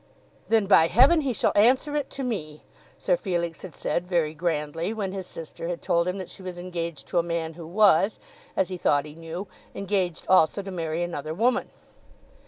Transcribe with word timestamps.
"Then, 0.47 0.65
by 0.65 0.87
heaven, 0.87 1.21
he 1.21 1.31
shall 1.31 1.51
answer 1.55 1.95
it 1.95 2.09
to 2.09 2.23
me," 2.23 2.63
Sir 2.97 3.15
Felix 3.15 3.61
had 3.61 3.75
said 3.75 4.07
very 4.07 4.33
grandly, 4.33 4.95
when 4.95 5.11
his 5.11 5.27
sister 5.27 5.67
had 5.67 5.79
told 5.83 6.07
him 6.07 6.17
that 6.17 6.27
she 6.31 6.41
was 6.41 6.57
engaged 6.57 7.05
to 7.09 7.19
a 7.19 7.21
man 7.21 7.53
who 7.53 7.67
was, 7.67 8.17
as 8.57 8.69
he 8.69 8.77
thought 8.77 9.05
he 9.05 9.13
knew, 9.13 9.47
engaged 9.75 10.25
also 10.27 10.63
to 10.63 10.71
marry 10.71 11.03
another 11.03 11.35
woman. 11.35 11.69